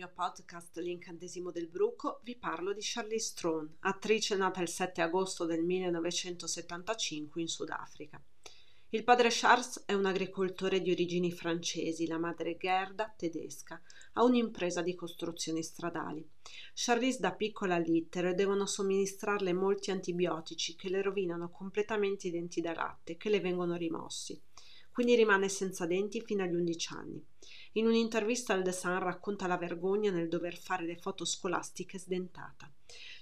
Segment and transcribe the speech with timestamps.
[0.00, 5.44] mio podcast L'incantesimo del bruco vi parlo di Charlize Theron, attrice nata il 7 agosto
[5.44, 8.18] del 1975 in Sudafrica.
[8.88, 13.78] Il padre Charles è un agricoltore di origini francesi, la madre Gerda, tedesca,
[14.14, 16.26] ha un'impresa di costruzioni stradali.
[16.72, 22.72] Charlize da piccola all'ittere devono somministrarle molti antibiotici che le rovinano completamente i denti da
[22.72, 24.40] latte, che le vengono rimossi.
[24.90, 27.26] Quindi rimane senza denti fino agli 11 anni.
[27.72, 32.70] In un'intervista al The Sun racconta la vergogna nel dover fare le foto scolastiche sdentata.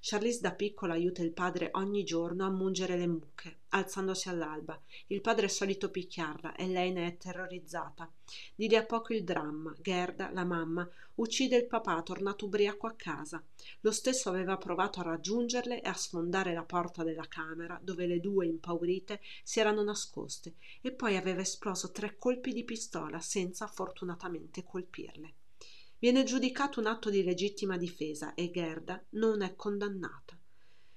[0.00, 4.80] Charlize da piccola aiuta il padre ogni giorno a mungere le mucche, alzandosi all'alba.
[5.08, 8.10] Il padre è solito picchiarla e lei ne è terrorizzata.
[8.54, 9.74] Di lì a poco il dramma.
[9.80, 13.42] Gerda, la mamma, uccide il papà tornato ubriaco a casa.
[13.80, 18.20] Lo stesso aveva provato a raggiungerle e a sfondare la porta della camera dove le
[18.20, 23.66] due impaurite si erano nascoste e poi aveva esploso tre colpi di pistola senza
[24.08, 25.34] fortunatamente colpirle.
[25.98, 30.38] Viene giudicato un atto di legittima difesa e Gerda non è condannata.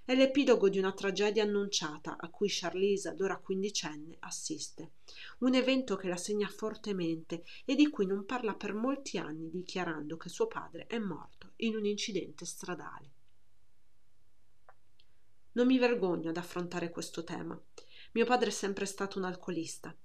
[0.04, 4.94] È l'epilogo di una tragedia annunciata a cui Charlize, allora quindicenne, assiste.
[5.40, 10.18] Un evento che la segna fortemente e di cui non parla per molti anni, dichiarando
[10.18, 13.12] che suo padre è morto in un incidente stradale.
[15.54, 17.60] Non mi vergogno ad affrontare questo tema.
[18.14, 19.96] Mio padre è sempre stato un alcolista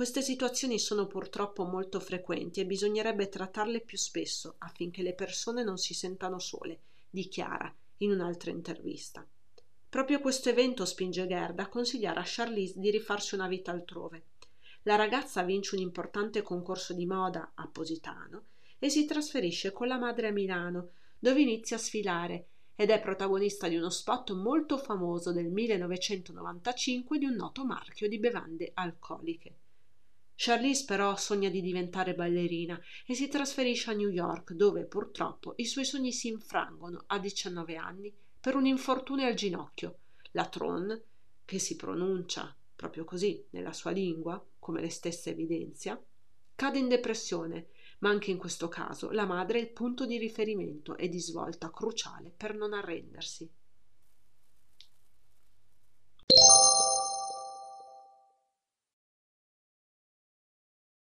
[0.00, 5.76] queste situazioni sono purtroppo molto frequenti e bisognerebbe trattarle più spesso affinché le persone non
[5.76, 9.22] si sentano sole, dichiara in un'altra intervista.
[9.90, 14.28] Proprio questo evento spinge Gerda a consigliare a Charlize di rifarsi una vita altrove.
[14.84, 18.44] La ragazza vince un importante concorso di moda a Positano
[18.78, 23.68] e si trasferisce con la madre a Milano, dove inizia a sfilare ed è protagonista
[23.68, 29.56] di uno spot molto famoso del 1995 di un noto marchio di bevande alcoliche.
[30.42, 35.66] Charlize però sogna di diventare ballerina e si trasferisce a New York, dove purtroppo i
[35.66, 39.98] suoi sogni si infrangono a 19 anni per un infortunio al ginocchio.
[40.30, 40.98] La Tron,
[41.44, 46.02] che si pronuncia proprio così nella sua lingua, come le stesse evidenzia,
[46.54, 47.68] cade in depressione,
[47.98, 51.70] ma anche in questo caso la madre è il punto di riferimento e di svolta
[51.70, 53.46] cruciale per non arrendersi.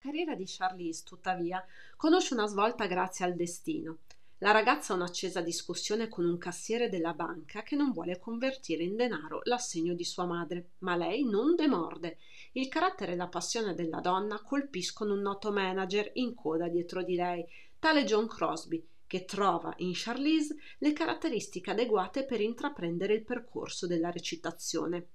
[0.01, 1.63] Carriera di Charlize, tuttavia,
[1.95, 3.99] conosce una svolta grazie al destino.
[4.39, 8.97] La ragazza ha un'accesa discussione con un cassiere della banca che non vuole convertire in
[8.97, 12.17] denaro l'assegno di sua madre, ma lei non demorde.
[12.53, 17.17] Il carattere e la passione della donna colpiscono un noto manager in coda dietro di
[17.17, 17.47] lei,
[17.79, 24.11] tale John Crosby, che trova in Charlize le caratteristiche adeguate per intraprendere il percorso della
[24.11, 25.09] recitazione.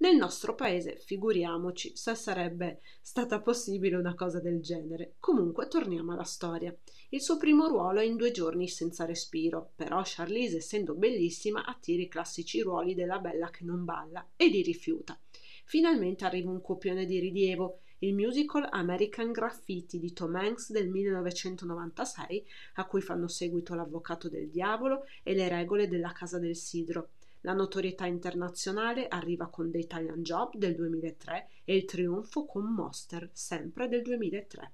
[0.00, 5.16] Nel nostro paese, figuriamoci se sarebbe stata possibile una cosa del genere.
[5.18, 6.72] Comunque, torniamo alla storia.
[7.08, 12.00] Il suo primo ruolo è in due giorni senza respiro, però Charlize, essendo bellissima, attira
[12.00, 15.18] i classici ruoli della bella che non balla e li rifiuta.
[15.64, 22.46] Finalmente arriva un copione di rilievo, il musical American Graffiti di Tom Hanks del 1996,
[22.74, 27.10] a cui fanno seguito L'Avvocato del Diavolo e Le regole della Casa del Sidro.
[27.42, 33.30] La notorietà internazionale arriva con The Italian Job del 2003 e il trionfo con Monster,
[33.32, 34.72] sempre del 2003.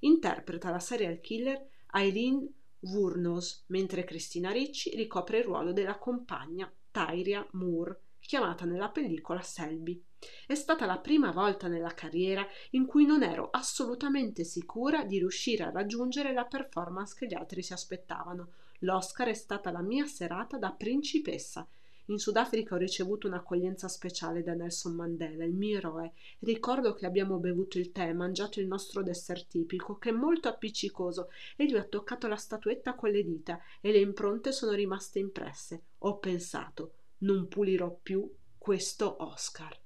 [0.00, 2.48] Interpreta la serial killer Eileen
[2.80, 10.02] Wurnos, mentre Cristina Ricci ricopre il ruolo della compagna Tyria Moore, chiamata nella pellicola Selby.
[10.46, 15.64] È stata la prima volta nella carriera in cui non ero assolutamente sicura di riuscire
[15.64, 18.52] a raggiungere la performance che gli altri si aspettavano.
[18.80, 21.66] L'Oscar è stata la mia serata da principessa
[22.06, 26.12] in Sudafrica ho ricevuto un'accoglienza speciale da Nelson Mandela, il mio eroe.
[26.40, 30.48] Ricordo che abbiamo bevuto il tè e mangiato il nostro dessert tipico, che è molto
[30.48, 35.18] appiccicoso, e lui ha toccato la statuetta con le dita e le impronte sono rimaste
[35.18, 35.82] impresse.
[35.98, 39.80] Ho pensato, non pulirò più questo Oscar.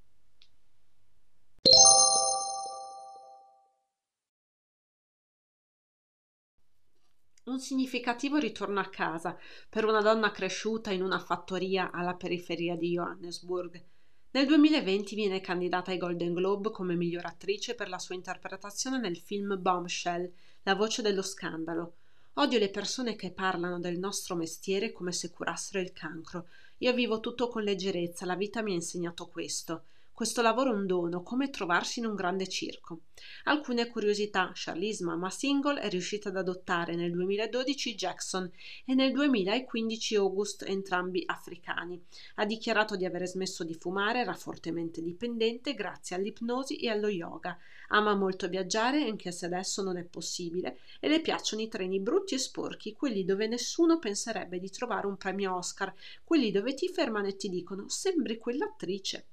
[7.48, 9.36] Un significativo ritorno a casa
[9.68, 13.82] per una donna cresciuta in una fattoria alla periferia di Johannesburg.
[14.30, 19.16] Nel 2020 viene candidata ai Golden Globe come miglior attrice per la sua interpretazione nel
[19.16, 20.30] film Bombshell,
[20.64, 21.94] La voce dello scandalo.
[22.34, 26.48] Odio le persone che parlano del nostro mestiere come se curassero il cancro.
[26.78, 29.84] Io vivo tutto con leggerezza, la vita mi ha insegnato questo.
[30.18, 33.02] Questo lavoro è un dono, come trovarsi in un grande circo.
[33.44, 34.50] Alcune curiosità.
[34.52, 38.50] Charlize, mamma single, è riuscita ad adottare nel 2012 Jackson
[38.84, 42.02] e nel 2015 August, entrambi africani.
[42.34, 47.56] Ha dichiarato di aver smesso di fumare, era fortemente dipendente grazie all'ipnosi e allo yoga.
[47.90, 52.34] Ama molto viaggiare, anche se adesso non è possibile, e le piacciono i treni brutti
[52.34, 55.94] e sporchi, quelli dove nessuno penserebbe di trovare un premio Oscar,
[56.24, 59.26] quelli dove ti fermano e ti dicono sembri quell'attrice.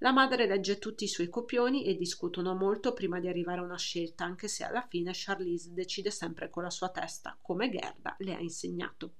[0.00, 3.78] La madre legge tutti i suoi copioni e discutono molto prima di arrivare a una
[3.78, 8.34] scelta, anche se alla fine Charlize decide sempre con la sua testa, come Gerda le
[8.34, 9.14] ha insegnato.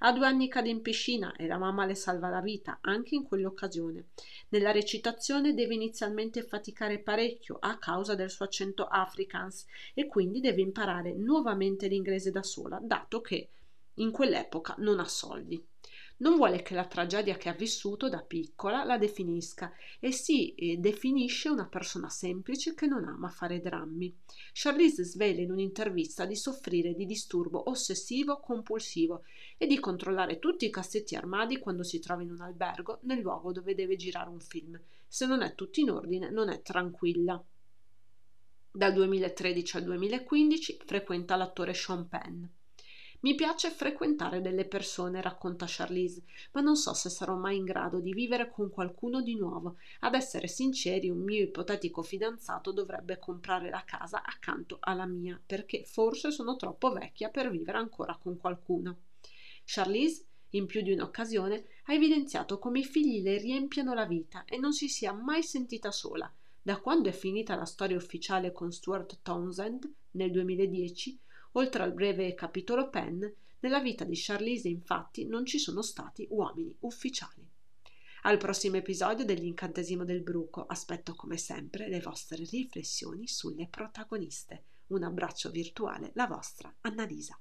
[0.00, 3.24] A due anni cade in piscina e la mamma le salva la vita, anche in
[3.24, 4.08] quell'occasione.
[4.48, 10.62] Nella recitazione deve inizialmente faticare parecchio a causa del suo accento afrikaans e quindi deve
[10.62, 13.50] imparare nuovamente l'inglese da sola, dato che
[13.96, 15.62] in quell'epoca non ha soldi
[16.18, 20.76] non vuole che la tragedia che ha vissuto da piccola la definisca e si eh,
[20.76, 24.14] definisce una persona semplice che non ama fare drammi.
[24.52, 29.24] Charlize svela in un'intervista di soffrire di disturbo ossessivo compulsivo
[29.58, 33.52] e di controllare tutti i cassetti armadi quando si trova in un albergo nel luogo
[33.52, 34.80] dove deve girare un film.
[35.08, 37.42] Se non è tutto in ordine, non è tranquilla.
[38.74, 42.44] Dal 2013 al 2015 frequenta l'attore Sean Penn.
[43.22, 46.24] Mi piace frequentare delle persone, racconta Charlize,
[46.54, 49.76] ma non so se sarò mai in grado di vivere con qualcuno di nuovo.
[50.00, 55.84] Ad essere sinceri, un mio ipotetico fidanzato dovrebbe comprare la casa accanto alla mia, perché
[55.84, 58.96] forse sono troppo vecchia per vivere ancora con qualcuno.
[59.64, 64.58] Charlize in più di un'occasione ha evidenziato come i figli le riempiano la vita e
[64.58, 66.28] non si sia mai sentita sola.
[66.60, 71.20] Da quando è finita la storia ufficiale con Stuart Townsend nel 2010,
[71.52, 73.24] Oltre al breve capitolo Penn,
[73.60, 77.46] nella vita di Charlize infatti non ci sono stati uomini ufficiali.
[78.22, 84.64] Al prossimo episodio dell'incantesimo del bruco aspetto come sempre le vostre riflessioni sulle protagoniste.
[84.88, 87.38] Un abbraccio virtuale, la vostra Annalisa.